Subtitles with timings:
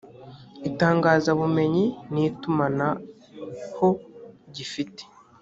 [0.69, 3.85] itangazabumenyi n’itumanaho
[4.55, 5.03] gifite